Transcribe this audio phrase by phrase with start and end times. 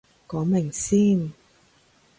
[0.25, 1.31] 講明先